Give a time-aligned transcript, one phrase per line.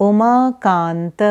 [0.00, 1.22] उमाकान्त